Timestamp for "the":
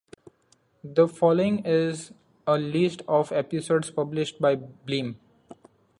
0.83-1.07